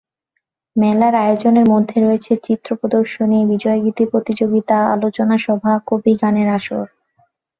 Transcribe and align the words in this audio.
মেলার 0.75 1.13
আয়োজনের 1.15 1.65
মধ্যে 1.69 1.97
রয়েছে 1.99 2.31
চিত্র 2.43 2.69
প্রদর্শনী, 2.75 3.39
বিজয়গীতি 3.45 4.03
প্রতিযোগিতা, 4.05 4.77
আলোচনা 4.95 5.35
সভা, 5.37 5.73
কবি 5.87 6.13
গানের 6.21 6.49
আসর। 6.57 6.85